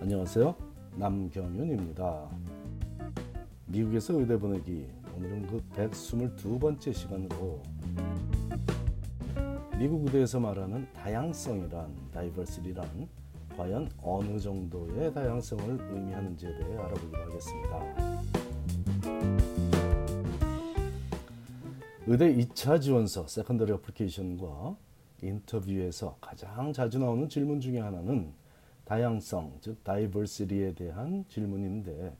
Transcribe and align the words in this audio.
안녕하세요. 0.00 0.54
남경윤입니다. 0.96 2.30
미국에서 3.66 4.18
의대 4.18 4.38
보내기 4.38 4.86
오늘은 5.14 5.46
그 5.46 5.62
122번째 5.76 6.94
시간으로 6.94 7.62
미국 9.78 10.06
의대에서 10.06 10.40
말하는 10.40 10.90
다양성이란 10.94 11.94
diversity란 12.14 13.08
과연 13.58 13.90
어느 14.02 14.40
정도의 14.40 15.12
다양성을 15.12 15.78
의미하는지에 15.90 16.56
대해 16.56 16.78
알아보기로 16.78 17.22
하겠습니다. 17.22 18.30
의대 22.06 22.34
2차 22.36 22.80
지원서 22.80 23.28
secondary 23.28 23.70
application과 23.72 24.76
인터뷰에서 25.20 26.16
가장 26.22 26.72
자주 26.72 26.98
나오는 26.98 27.28
질문 27.28 27.60
중에 27.60 27.80
하나는 27.80 28.39
다양성, 28.90 29.56
즉 29.60 29.84
다이버시티에 29.84 30.74
대한 30.74 31.24
질문인데 31.28 32.12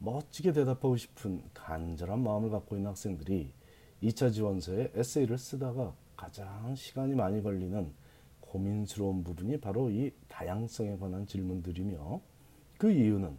멋지게 0.00 0.52
대답하고 0.52 0.98
싶은 0.98 1.42
간절한 1.54 2.22
마음을 2.22 2.50
갖고 2.50 2.76
있는 2.76 2.90
학생들이 2.90 3.54
2차 4.02 4.30
지원서에 4.30 4.92
에세이를 4.94 5.38
쓰다가 5.38 5.94
가장 6.18 6.74
시간이 6.74 7.14
많이 7.14 7.42
걸리는 7.42 7.90
고민스러운 8.40 9.24
부분이 9.24 9.62
바로 9.62 9.88
이 9.88 10.12
다양성에 10.28 10.98
관한 10.98 11.26
질문들이며 11.26 12.20
그 12.76 12.90
이유는 12.90 13.38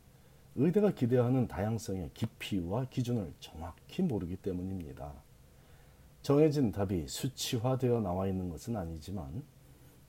의대가 0.55 0.89
기대하는 0.91 1.47
다양성의 1.47 2.09
깊이와 2.15 2.85
기준을 2.85 3.31
정확히 3.39 4.01
모르기 4.01 4.37
때문입니다. 4.37 5.13
정해진 6.23 6.71
답이 6.71 7.07
수치화되어 7.07 8.01
나와 8.01 8.27
있는 8.27 8.49
것은 8.49 8.75
아니지만 8.75 9.43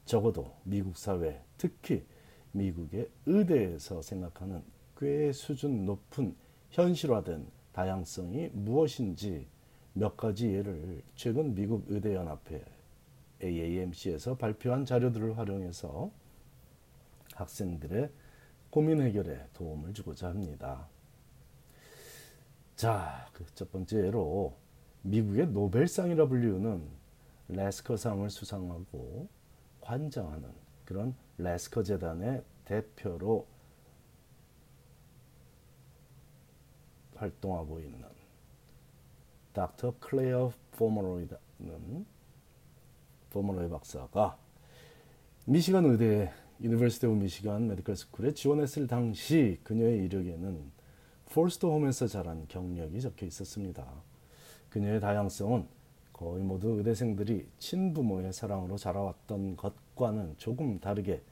적어도 0.06 0.54
미국 0.64 0.96
사회, 0.96 1.42
특히 1.58 2.06
미국의 2.52 3.08
의대에서 3.26 4.02
생각하는 4.02 4.62
꽤 4.96 5.32
수준 5.32 5.84
높은 5.84 6.34
현실화된 6.70 7.46
다양성이 7.72 8.48
무엇인지 8.52 9.46
몇 9.94 10.16
가지 10.16 10.48
예를 10.52 11.02
최근 11.14 11.54
미국 11.54 11.84
의대연합회 11.88 12.64
AAMC에서 13.42 14.36
발표한 14.36 14.84
자료들을 14.84 15.36
활용해서 15.36 16.10
학생들의 17.34 18.10
고민 18.70 19.02
해결에 19.02 19.46
도움을 19.54 19.92
주고자 19.92 20.28
합니다. 20.28 20.88
자, 22.76 23.28
그 23.32 23.44
첫 23.54 23.70
번째 23.70 24.06
예로 24.06 24.56
미국의 25.02 25.48
노벨상이라 25.48 26.26
불리우는 26.26 26.88
레스커상을 27.48 28.28
수상하고 28.30 29.28
관장하는 29.80 30.48
그런 30.84 31.14
레스커 31.38 31.82
재단의 31.82 32.42
대표로 32.64 33.46
활동하고 37.16 37.80
있는 37.80 38.02
닥터 39.52 39.94
클레어 40.00 40.52
포머로이는 40.72 42.06
포머로이 43.30 43.68
박사가 43.68 44.38
미시간 45.46 45.84
의대 45.84 46.32
University 46.60 47.06
of 47.06 47.16
Michigan 47.16 47.66
Medical 47.68 47.96
School에 47.96 48.32
지원했을 48.34 48.86
당시 48.86 49.58
그녀의 49.62 50.04
이력에는 50.04 50.70
foster 51.26 51.70
home에서 51.70 52.06
자란 52.06 52.46
경력이 52.46 53.00
적혀 53.00 53.26
있었습니다. 53.26 53.86
그녀의 54.68 55.00
다양성은 55.00 55.66
거의 56.12 56.42
모두 56.42 56.76
의대생들이 56.76 57.48
친부모의 57.58 58.32
사랑으로 58.32 58.76
자라왔던 58.76 59.56
것과는 59.56 60.34
조금 60.38 60.78
다르게 60.78 61.22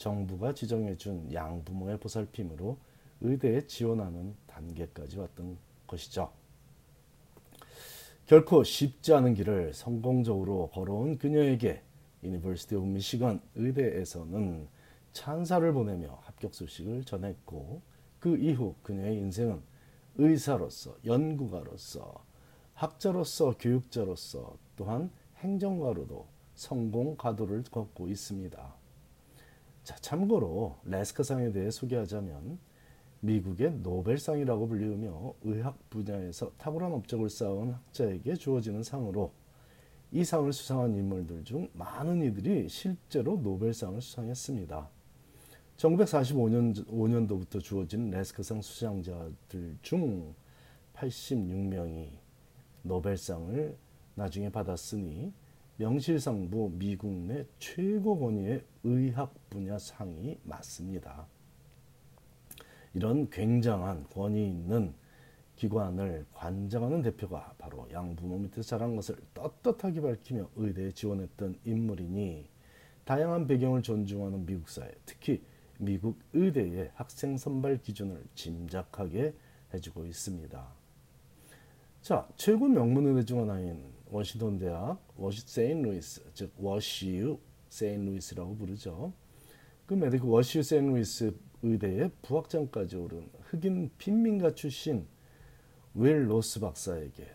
정부가 0.00 0.54
지정해준 0.54 1.30
양부모의 1.30 2.00
보살핌으로 2.00 2.78
의대에 3.20 3.66
지원하는 3.66 4.34
단계까지 4.46 5.18
왔던 5.18 5.58
것이죠. 5.86 6.32
결코 8.24 8.64
쉽지 8.64 9.12
않은 9.12 9.34
길을 9.34 9.74
성공적으로 9.74 10.70
걸어온 10.70 11.18
그녀에게 11.18 11.82
University 12.22 12.76
of 12.76 12.86
Michigan 12.86 13.42
의대에서는 13.56 14.68
찬사를 15.12 15.70
보내며 15.70 16.18
합격 16.22 16.54
소식을 16.54 17.04
전했고 17.04 17.82
그 18.20 18.38
이후 18.38 18.76
그녀의 18.82 19.18
인생은 19.18 19.60
의사로서 20.16 20.96
연구가로서 21.04 22.24
학자로서 22.72 23.58
교육자로서 23.58 24.56
또한 24.76 25.10
행정가로도 25.40 26.26
성공 26.54 27.16
가도를 27.16 27.64
걷고 27.64 28.08
있습니다. 28.08 28.79
자, 29.84 29.96
참고로 29.96 30.78
레스카상에 30.84 31.52
대해 31.52 31.70
소개하자면 31.70 32.58
미국의 33.20 33.72
노벨상이라고 33.80 34.68
불리우며 34.68 35.34
의학 35.42 35.90
분야에서 35.90 36.52
탁월한 36.58 36.92
업적을 36.92 37.28
쌓은 37.28 37.72
학자에게 37.72 38.34
주어지는 38.34 38.82
상으로 38.82 39.32
이 40.12 40.24
상을 40.24 40.52
수상한 40.52 40.94
인물들 40.96 41.44
중 41.44 41.68
많은 41.72 42.22
이들이 42.22 42.68
실제로 42.68 43.36
노벨상을 43.36 44.00
수상했습니다. 44.00 44.88
1945년 45.76 46.86
5년도부터 46.86 47.60
주어진 47.62 48.10
레스크상 48.10 48.60
수상자들 48.60 49.78
중 49.82 50.34
86명이 50.94 52.10
노벨상을 52.82 53.76
나중에 54.14 54.50
받았으니 54.50 55.32
명실상부 55.80 56.72
미국 56.74 57.10
내 57.10 57.46
최고 57.58 58.18
권위의 58.18 58.62
의학 58.84 59.34
분야 59.48 59.78
상이 59.78 60.38
맞습니다. 60.42 61.26
이런 62.92 63.30
굉장한 63.30 64.04
권위 64.10 64.46
있는 64.46 64.92
기관을 65.56 66.26
관장하는 66.34 67.00
대표가 67.00 67.54
바로 67.56 67.88
양부모 67.90 68.40
밑에 68.40 68.60
자란 68.60 68.94
것을 68.94 69.16
떳떳하게 69.32 70.02
밝히며 70.02 70.50
의대에 70.56 70.90
지원했던 70.92 71.60
인물이니 71.64 72.46
다양한 73.06 73.46
배경을 73.46 73.82
존중하는 73.82 74.44
미국 74.44 74.68
사회, 74.68 74.92
특히 75.06 75.42
미국 75.78 76.18
의대의 76.34 76.90
학생 76.92 77.38
선발 77.38 77.78
기준을 77.78 78.22
짐작하게 78.34 79.32
해주고 79.72 80.04
있습니다. 80.04 80.74
자, 82.02 82.28
최고 82.36 82.68
명문 82.68 83.06
의대 83.06 83.24
중 83.24 83.40
하나인 83.40 83.98
워싱턴 84.10 84.58
대학 84.58 85.00
Wash 85.16 85.42
St. 85.46 85.71
Louis, 85.71 86.22
즉 86.34 86.52
WashU 86.58 87.38
St. 87.68 87.90
Louis라고 87.90 88.56
부르죠. 88.56 89.12
그 89.86 89.94
medical 89.94 90.28
WashU 90.28 90.62
St. 90.62 90.89
Louis 90.89 91.34
의대의 91.62 92.10
부학장까지 92.22 92.96
오른 92.96 93.28
흑인 93.42 93.90
빈민가 93.98 94.54
출신 94.54 95.06
윌 95.94 96.28
로스 96.28 96.60
박사에게 96.60 97.26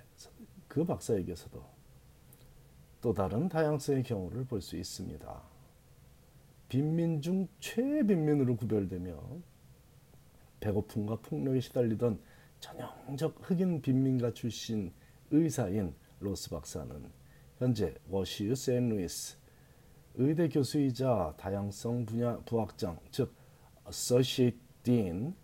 그 0.67 0.83
박사에게서도 0.83 1.63
또 3.01 3.13
다른 3.13 3.47
다양성의 3.47 4.03
경우를 4.03 4.45
볼 4.45 4.61
수 4.61 4.75
있습니다. 4.75 5.43
빈민 6.67 7.21
중 7.21 7.47
최빈민으로 7.59 8.57
구별되며 8.57 9.21
배고픔과 10.59 11.17
폭력에 11.17 11.59
시달리던 11.59 12.19
전형적 12.59 13.37
흑인 13.41 13.81
빈민가 13.81 14.33
출신 14.33 14.91
의사인 15.29 15.93
로스 16.25 16.49
박사는 16.49 17.11
현재 17.59 17.93
WashU 18.09 18.55
St. 18.55 18.86
Louis 18.86 19.37
의대 20.15 20.49
교수이자 20.49 21.35
다양성 21.37 22.05
분야 22.05 22.39
부학장 22.39 22.99
즉 23.11 23.31
Associate 23.87 24.57
Dean 24.81 25.35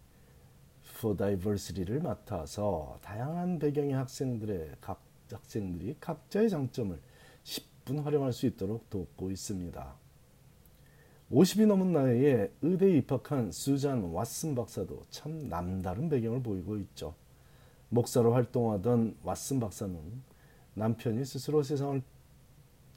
for 0.98 1.16
Diversity를 1.16 2.02
맡아서 2.02 2.98
다양한 3.04 3.60
배경의 3.60 3.94
학생들의 3.94 4.78
각 4.82 5.04
학생들이 5.32 5.98
각자의 6.00 6.50
장점을 6.50 7.00
10분 7.44 8.04
활용할 8.04 8.34
수 8.34 8.48
있도록 8.48 8.90
돕고 8.90 9.32
있습니다. 9.32 9.96
50이 11.32 11.66
넘은 11.66 11.94
나이에 11.94 12.52
의대에 12.62 12.98
입학한 12.98 13.52
수잔 13.52 14.12
왓슨 14.12 14.56
박사도 14.56 15.04
참 15.10 15.48
남다른 15.48 16.10
배경을 16.10 16.44
보이고 16.44 16.78
있죠. 16.78 17.14
목사로 17.90 18.34
활동하던 18.34 19.18
왓슨 19.24 19.62
박사는 19.62 20.31
남편이 20.74 21.26
스스로 21.26 21.64
세상을 21.64 22.02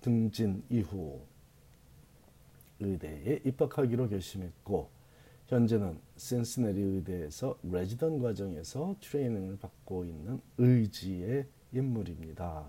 등진 0.01 0.63
이후 0.69 1.21
의대에 2.81 3.41
입학하기로 3.45 4.09
결심했고 4.09 4.89
현재는 5.47 5.99
센스네리 6.17 6.81
의대에서 6.81 7.59
레지던 7.63 8.21
과정에서 8.21 8.97
트레이닝을 9.01 9.59
받고 9.59 10.05
있는 10.05 10.41
의지의 10.59 11.47
인물입니다. 11.73 12.65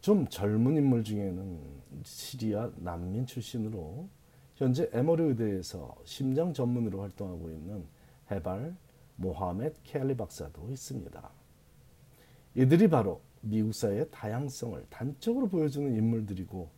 좀 0.00 0.26
젊은 0.28 0.76
인물 0.76 1.02
중에는 1.02 1.60
시리아 2.04 2.70
난민 2.76 3.26
출신으로 3.26 4.08
현재 4.54 4.88
에머리 4.92 5.22
의대에서 5.24 5.96
심장 6.04 6.52
전문으로 6.52 7.00
활동하고 7.02 7.50
있는 7.50 7.84
헤발 8.30 8.74
모하메드 9.16 9.76
켈리 9.84 10.16
박사도 10.16 10.70
있습니다. 10.70 11.30
이들이 12.54 12.88
바로 12.88 13.20
미국 13.48 13.74
사회의 13.74 14.06
다양성을 14.10 14.84
단적으로 14.90 15.48
보여주는 15.48 15.94
인물들이고 15.94 16.68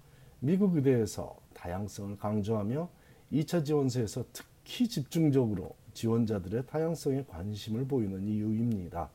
미국 0.40 0.76
의대에서 0.76 1.36
다양성을 1.54 2.18
강조하며 2.18 2.88
2차 3.32 3.64
지원서에서 3.64 4.24
특히 4.32 4.86
집중적으로 4.86 5.74
지원자들의 5.94 6.66
다양성에 6.66 7.24
관심을 7.24 7.86
보이는 7.86 8.22
이유입니다. 8.26 9.08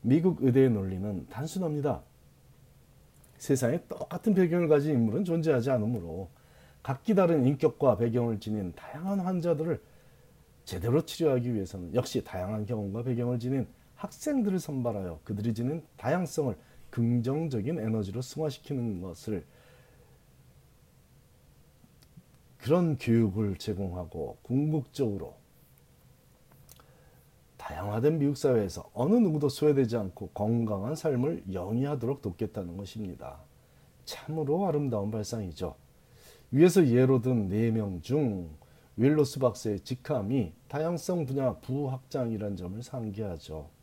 미국 0.00 0.42
의대의 0.42 0.70
논리는 0.70 1.26
단순합니다. 1.28 2.02
세상에 3.36 3.82
똑같은 3.88 4.34
배경을 4.34 4.68
가진 4.68 4.94
인물은 4.94 5.24
존재하지 5.24 5.70
않으므로 5.70 6.30
각기 6.82 7.14
다른 7.14 7.46
인격과 7.46 7.98
배경을 7.98 8.40
지닌 8.40 8.72
다양한 8.74 9.20
환자들을 9.20 9.80
제대로 10.64 11.04
치료하기 11.04 11.54
위해서는 11.54 11.94
역시 11.94 12.24
다양한 12.24 12.64
경험과 12.64 13.02
배경을 13.02 13.38
지닌 13.38 13.66
학생들을 14.02 14.58
선발하여 14.58 15.20
그들이 15.22 15.54
지닌 15.54 15.84
다양성을 15.96 16.56
긍정적인 16.90 17.78
에너지로 17.78 18.20
승화시키는 18.20 19.00
것을 19.00 19.44
그런 22.58 22.96
교육을 22.98 23.58
제공하고 23.58 24.38
궁극적으로 24.42 25.36
다양화된 27.56 28.18
미국 28.18 28.36
사회에서 28.36 28.90
어느 28.92 29.14
누구도 29.14 29.48
소외되지 29.48 29.96
않고 29.96 30.30
건강한 30.30 30.96
삶을 30.96 31.44
영위하도록 31.52 32.22
돕겠다는 32.22 32.76
것입니다. 32.76 33.38
참으로 34.04 34.66
아름다운 34.66 35.12
발상이죠. 35.12 35.76
위에서 36.50 36.88
예로 36.88 37.22
든 37.22 37.48
4명 37.48 38.02
중 38.02 38.50
윌로스 38.96 39.38
박사의 39.38 39.80
직함이 39.80 40.52
다양성 40.66 41.24
분야 41.24 41.54
부학장이라는 41.54 42.56
점을 42.56 42.82
상기하죠. 42.82 43.81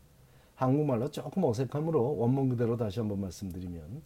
한국말로 0.59 1.09
조금 1.09 1.45
어색하므로 1.45 2.17
원문 2.17 2.49
그대로 2.49 2.75
다시 2.75 2.99
한번 2.99 3.21
말씀드리면 3.21 4.01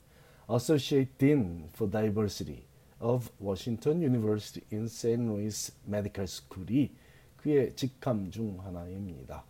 Associate 0.51 1.11
Dean 1.17 1.67
for 1.73 1.89
Diversity 1.91 2.61
of 2.99 3.31
Washington 3.41 4.03
University 4.03 4.63
in 4.71 4.85
St. 4.85 5.19
Louis 5.23 5.73
Medical 5.87 6.27
School이 6.27 6.91
그의 7.37 7.75
직함 7.75 8.29
중 8.29 8.63
하나입니다. 8.63 9.43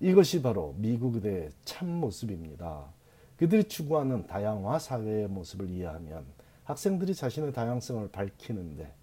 이것이 0.00 0.40
바로 0.40 0.74
미국 0.78 1.16
의대의 1.16 1.50
참 1.66 1.90
모습입니다. 1.90 2.86
그들이 3.36 3.64
추구하는 3.64 4.26
다양화 4.26 4.78
사회의 4.78 5.28
모습을 5.28 5.68
이해하면 5.68 6.24
학생들이 6.64 7.14
자신의 7.14 7.52
다양성을 7.52 8.08
밝히는데 8.08 8.94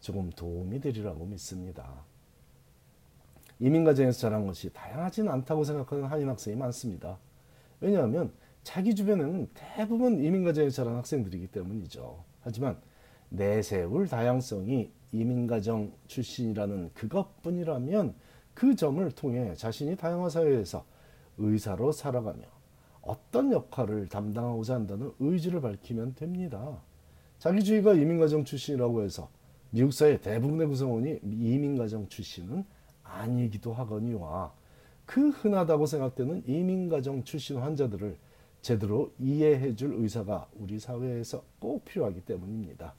조금 0.00 0.30
도움이 0.30 0.80
되리라고 0.80 1.26
믿습니다. 1.26 2.06
이민가정에서 3.62 4.18
자란 4.18 4.44
것이 4.44 4.70
다양하진 4.70 5.28
않다고 5.28 5.62
생각하는 5.62 6.04
한인 6.04 6.28
학생이 6.28 6.56
많습니다. 6.56 7.16
왜냐하면 7.80 8.32
자기 8.64 8.92
주변에는 8.92 9.48
대부분 9.54 10.22
이민가정에서 10.22 10.82
자란 10.82 10.96
학생들이기 10.96 11.46
때문이죠. 11.46 12.24
하지만 12.40 12.76
내세울 13.28 14.08
다양성이 14.08 14.90
이민 15.12 15.46
가정 15.46 15.92
출신이라는 16.08 16.90
그것뿐이라면 16.94 18.14
그 18.52 18.74
점을 18.74 19.08
통해 19.12 19.54
자신이 19.54 19.96
다양한 19.96 20.28
사회에서 20.28 20.84
의사로 21.38 21.92
살아가며 21.92 22.42
어떤 23.00 23.52
역할을 23.52 24.08
담당하고자 24.08 24.74
한다는 24.74 25.12
의지를 25.20 25.60
밝히면 25.60 26.16
됩니다. 26.16 26.82
자기주의가 27.38 27.94
이민가정 27.94 28.44
출신이라고 28.44 29.02
해서 29.02 29.30
미국 29.70 29.92
사회 29.92 30.20
대부분의 30.20 30.66
구성원이 30.66 31.20
이민가정 31.22 32.08
출신은 32.08 32.64
아니기도 33.12 33.72
하거니와 33.72 34.52
그 35.06 35.30
흔하다고 35.30 35.86
생각되는 35.86 36.44
이민가정 36.46 37.24
출신 37.24 37.58
환자들을 37.58 38.16
제대로 38.62 39.12
이해해 39.18 39.74
줄 39.74 39.94
의사가 39.94 40.48
우리 40.54 40.78
사회에서 40.78 41.42
꼭 41.58 41.84
필요하기 41.84 42.22
때문입니다. 42.22 42.94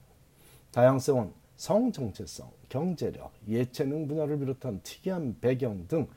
다양성은 0.72 1.32
성 1.56 1.92
정체성, 1.92 2.52
경제력, 2.68 3.32
예체능 3.48 4.08
분야를 4.08 4.40
비롯한 4.40 4.82
특이한 4.84 5.38
배경 5.40 5.88
등 5.88 6.08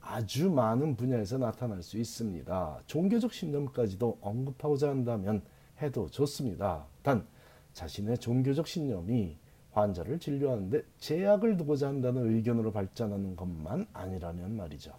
아주 0.00 0.50
많은 0.50 0.96
분야에서 0.96 1.38
나타날 1.38 1.82
수 1.82 1.96
있습니다. 1.96 2.82
종교적 2.86 3.32
신념까지도 3.32 4.18
언급하고자 4.20 4.90
한다면 4.90 5.42
해도 5.80 6.08
좋습니다. 6.10 6.86
단 7.02 7.26
자신의 7.72 8.18
종교적 8.18 8.66
신념이 8.66 9.38
환자를 9.72 10.18
진료하는데 10.18 10.82
제약을 10.98 11.56
두고자 11.56 11.88
한다는 11.88 12.34
의견으로 12.34 12.72
발전하는 12.72 13.36
것만 13.36 13.86
아니라면 13.92 14.56
말이죠. 14.56 14.92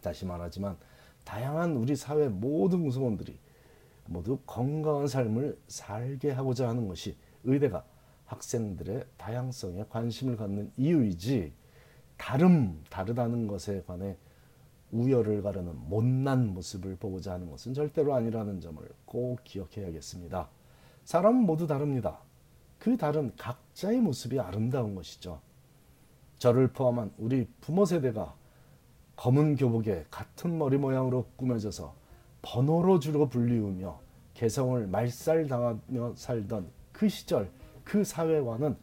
다시 0.00 0.24
말하지만 0.24 0.76
다양한 1.24 1.76
우리 1.76 1.96
사회 1.96 2.28
모든 2.28 2.84
구성원들이 2.84 3.38
모두 4.06 4.38
건강한 4.46 5.06
삶을 5.06 5.58
살게 5.68 6.30
하고자 6.30 6.68
하는 6.68 6.88
것이 6.88 7.16
의대가 7.44 7.84
학생들의 8.26 9.06
다양성에 9.16 9.84
관심을 9.88 10.36
갖는 10.36 10.72
이유이지 10.76 11.52
다름 12.16 12.82
다르다는 12.90 13.46
것에 13.46 13.82
관해 13.86 14.16
우열을 14.92 15.42
가르는 15.42 15.88
못난 15.88 16.52
모습을 16.52 16.96
보고자 16.96 17.34
하는 17.34 17.50
것은 17.50 17.74
절대로 17.74 18.14
아니라는 18.14 18.60
점을 18.60 18.82
꼭 19.04 19.38
기억해야겠습니다. 19.44 20.48
사람은 21.04 21.42
모두 21.42 21.66
다릅니다. 21.66 22.20
그 22.80 22.96
다른 22.96 23.30
각자의 23.36 24.00
모습이 24.00 24.40
아름다운 24.40 24.94
것이죠. 24.94 25.40
저를 26.38 26.68
포함한 26.68 27.12
우리 27.18 27.46
부모 27.60 27.84
세대가 27.84 28.34
검은 29.16 29.56
교복에 29.56 30.06
같은 30.10 30.58
머리 30.58 30.78
모양으로 30.78 31.26
꾸며져서 31.36 31.94
번호로 32.40 32.98
주로 32.98 33.28
불리우며 33.28 34.00
개성을 34.32 34.86
말살당하며 34.86 36.14
살던 36.16 36.70
그 36.90 37.10
시절 37.10 37.50
그 37.84 38.02
사회와는 38.02 38.76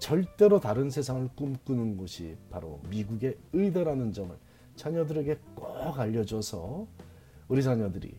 절대로 0.00 0.58
다른 0.58 0.90
세상을 0.90 1.28
꿈꾸는 1.36 1.96
곳이 1.96 2.36
바로 2.50 2.80
미국의 2.90 3.38
의대라는 3.52 4.12
점을 4.12 4.36
자녀들에게 4.74 5.38
꼭 5.54 5.96
알려줘서 5.96 6.88
우리 7.46 7.62
자녀들이 7.62 8.16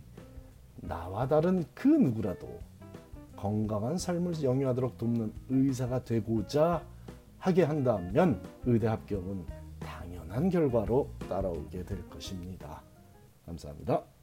나와 0.77 1.27
다른 1.27 1.65
그 1.73 1.89
누구라도 1.89 2.57
건강한 3.45 3.95
삶을 3.95 4.41
영위하도록 4.41 4.97
돕는 4.97 5.31
의사가 5.49 6.03
되고자 6.03 6.83
하게 7.37 7.61
한다면 7.61 8.41
의대 8.63 8.87
합격은 8.87 9.45
당연한 9.79 10.49
결과로 10.49 11.11
따라오게 11.29 11.85
될 11.85 12.09
것입니다. 12.09 12.81
감사합니다. 13.45 14.14